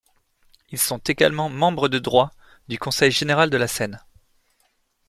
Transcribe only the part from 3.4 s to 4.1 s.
de la Seine.